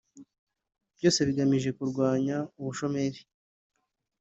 byose 0.97 1.19
bigamije 1.27 1.69
kurwanya 1.77 2.37
ubushomeri 2.59 3.19